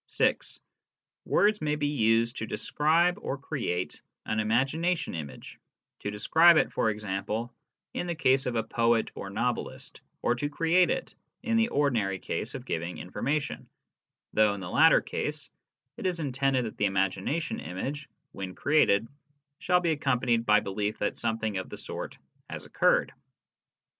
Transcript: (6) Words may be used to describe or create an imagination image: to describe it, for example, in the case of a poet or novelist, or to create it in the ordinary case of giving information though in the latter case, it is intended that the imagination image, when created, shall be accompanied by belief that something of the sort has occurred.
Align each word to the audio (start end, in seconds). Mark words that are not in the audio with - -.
(6) 0.07 0.59
Words 1.25 1.61
may 1.61 1.75
be 1.75 1.85
used 1.85 2.37
to 2.37 2.47
describe 2.47 3.19
or 3.21 3.37
create 3.37 4.01
an 4.25 4.39
imagination 4.39 5.13
image: 5.13 5.59
to 5.99 6.09
describe 6.09 6.57
it, 6.57 6.73
for 6.73 6.89
example, 6.89 7.53
in 7.93 8.07
the 8.07 8.15
case 8.15 8.47
of 8.47 8.55
a 8.55 8.63
poet 8.63 9.11
or 9.13 9.29
novelist, 9.29 10.01
or 10.23 10.33
to 10.33 10.49
create 10.49 10.89
it 10.89 11.13
in 11.43 11.55
the 11.55 11.67
ordinary 11.67 12.17
case 12.17 12.55
of 12.55 12.65
giving 12.65 12.97
information 12.97 13.69
though 14.33 14.55
in 14.55 14.59
the 14.59 14.71
latter 14.71 15.01
case, 15.01 15.51
it 15.97 16.07
is 16.07 16.19
intended 16.19 16.65
that 16.65 16.77
the 16.77 16.85
imagination 16.85 17.59
image, 17.59 18.09
when 18.31 18.55
created, 18.55 19.07
shall 19.59 19.81
be 19.81 19.91
accompanied 19.91 20.47
by 20.47 20.59
belief 20.61 20.97
that 20.97 21.15
something 21.15 21.59
of 21.59 21.69
the 21.69 21.77
sort 21.77 22.17
has 22.49 22.65
occurred. 22.65 23.13